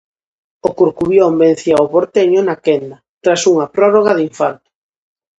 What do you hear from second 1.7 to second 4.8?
o Porteño na quenda, tras unha prórroga de infarto.